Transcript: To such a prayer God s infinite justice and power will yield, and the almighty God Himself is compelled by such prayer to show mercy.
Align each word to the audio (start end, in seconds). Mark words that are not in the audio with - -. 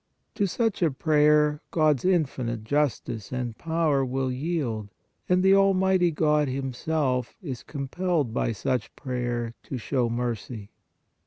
To 0.33 0.47
such 0.47 0.81
a 0.81 0.89
prayer 0.89 1.61
God 1.69 1.97
s 1.99 2.05
infinite 2.05 2.63
justice 2.63 3.31
and 3.31 3.55
power 3.55 4.03
will 4.03 4.31
yield, 4.31 4.89
and 5.29 5.43
the 5.43 5.53
almighty 5.53 6.09
God 6.09 6.47
Himself 6.47 7.37
is 7.39 7.61
compelled 7.61 8.33
by 8.33 8.51
such 8.51 8.95
prayer 8.95 9.53
to 9.61 9.77
show 9.77 10.09
mercy. 10.09 10.71